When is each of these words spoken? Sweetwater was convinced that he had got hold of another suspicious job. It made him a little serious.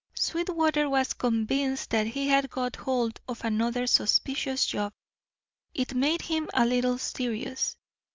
Sweetwater 0.15 0.89
was 0.89 1.13
convinced 1.13 1.91
that 1.91 2.07
he 2.07 2.27
had 2.27 2.49
got 2.49 2.75
hold 2.75 3.21
of 3.27 3.45
another 3.45 3.85
suspicious 3.85 4.65
job. 4.65 4.93
It 5.75 5.93
made 5.93 6.23
him 6.23 6.49
a 6.55 6.65
little 6.65 6.97
serious. 6.97 7.77